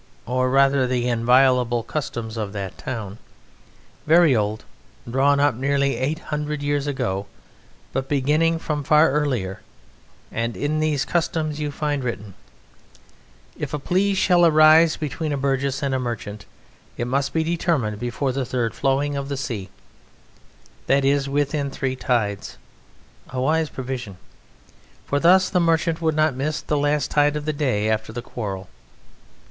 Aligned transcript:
Or, 0.25 0.49
rather, 0.49 0.87
the 0.87 1.07
inviolable 1.07 1.83
Customs 1.83 2.35
of 2.35 2.53
that 2.53 2.75
town, 2.75 3.19
very 4.07 4.35
old, 4.35 4.65
drawn 5.07 5.39
up 5.39 5.53
nearly 5.53 5.97
eight 5.97 6.17
hundred 6.17 6.63
years 6.63 6.87
ago, 6.87 7.27
but 7.93 8.09
beginning 8.09 8.57
from 8.57 8.83
far 8.83 9.11
earlier; 9.11 9.61
and 10.31 10.57
in 10.57 10.79
these 10.79 11.05
customs 11.05 11.59
you 11.59 11.69
find 11.71 12.03
written: 12.03 12.33
"If 13.55 13.75
a 13.75 13.77
plea 13.77 14.15
shall 14.15 14.43
arise 14.43 14.97
between 14.97 15.31
a 15.31 15.37
burgess 15.37 15.83
and 15.83 15.93
a 15.93 15.99
merchant 15.99 16.45
it 16.97 17.05
must 17.05 17.31
be 17.31 17.43
determined 17.43 17.99
before 17.99 18.31
the 18.31 18.43
third 18.43 18.73
flowing 18.73 19.15
of 19.15 19.29
the 19.29 19.37
sea" 19.37 19.69
that 20.87 21.05
is, 21.05 21.29
within 21.29 21.69
three 21.69 21.95
tides; 21.95 22.57
a 23.29 23.39
wise 23.39 23.69
provision! 23.69 24.17
For 25.05 25.19
thus 25.19 25.51
the 25.51 25.59
merchant 25.59 26.01
would 26.01 26.15
not 26.15 26.33
miss 26.33 26.59
the 26.59 26.75
last 26.75 27.11
tide 27.11 27.35
of 27.35 27.45
the 27.45 27.53
day 27.53 27.87
after 27.87 28.11
the 28.11 28.23
quarrel. 28.23 28.67